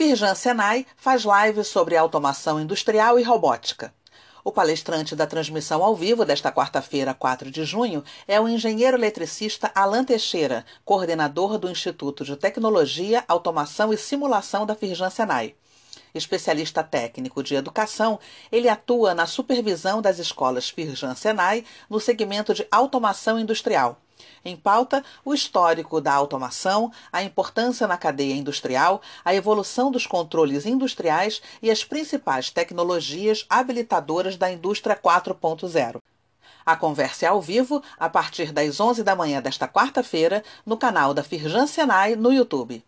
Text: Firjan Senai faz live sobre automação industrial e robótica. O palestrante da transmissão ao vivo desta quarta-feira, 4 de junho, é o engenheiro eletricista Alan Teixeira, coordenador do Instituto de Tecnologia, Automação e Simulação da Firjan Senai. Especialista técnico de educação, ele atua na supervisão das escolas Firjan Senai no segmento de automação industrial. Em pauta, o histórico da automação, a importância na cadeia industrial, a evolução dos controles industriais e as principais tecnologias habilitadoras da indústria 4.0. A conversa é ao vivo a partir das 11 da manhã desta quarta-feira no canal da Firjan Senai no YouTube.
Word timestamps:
Firjan 0.00 0.34
Senai 0.34 0.86
faz 0.96 1.26
live 1.26 1.62
sobre 1.62 1.94
automação 1.94 2.58
industrial 2.58 3.18
e 3.18 3.22
robótica. 3.22 3.92
O 4.42 4.50
palestrante 4.50 5.14
da 5.14 5.26
transmissão 5.26 5.84
ao 5.84 5.94
vivo 5.94 6.24
desta 6.24 6.50
quarta-feira, 6.50 7.12
4 7.12 7.50
de 7.50 7.64
junho, 7.66 8.02
é 8.26 8.40
o 8.40 8.48
engenheiro 8.48 8.96
eletricista 8.96 9.70
Alan 9.74 10.02
Teixeira, 10.02 10.64
coordenador 10.86 11.58
do 11.58 11.70
Instituto 11.70 12.24
de 12.24 12.34
Tecnologia, 12.34 13.22
Automação 13.28 13.92
e 13.92 13.98
Simulação 13.98 14.64
da 14.64 14.74
Firjan 14.74 15.10
Senai. 15.10 15.54
Especialista 16.14 16.82
técnico 16.82 17.42
de 17.42 17.54
educação, 17.54 18.18
ele 18.50 18.70
atua 18.70 19.12
na 19.12 19.26
supervisão 19.26 20.00
das 20.00 20.18
escolas 20.18 20.70
Firjan 20.70 21.14
Senai 21.14 21.62
no 21.90 22.00
segmento 22.00 22.54
de 22.54 22.66
automação 22.70 23.38
industrial. 23.38 24.00
Em 24.44 24.56
pauta, 24.56 25.04
o 25.24 25.34
histórico 25.34 26.00
da 26.00 26.12
automação, 26.12 26.92
a 27.12 27.22
importância 27.22 27.86
na 27.86 27.96
cadeia 27.96 28.34
industrial, 28.34 29.00
a 29.24 29.34
evolução 29.34 29.90
dos 29.90 30.06
controles 30.06 30.66
industriais 30.66 31.40
e 31.62 31.70
as 31.70 31.84
principais 31.84 32.50
tecnologias 32.50 33.46
habilitadoras 33.48 34.36
da 34.36 34.50
indústria 34.50 34.96
4.0. 34.96 36.00
A 36.64 36.76
conversa 36.76 37.26
é 37.26 37.28
ao 37.28 37.40
vivo 37.40 37.82
a 37.98 38.08
partir 38.08 38.52
das 38.52 38.78
11 38.78 39.02
da 39.02 39.16
manhã 39.16 39.40
desta 39.40 39.66
quarta-feira 39.66 40.44
no 40.64 40.76
canal 40.76 41.14
da 41.14 41.22
Firjan 41.22 41.66
Senai 41.66 42.16
no 42.16 42.32
YouTube. 42.32 42.84